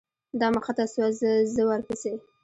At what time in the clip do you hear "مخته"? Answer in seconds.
0.55-0.83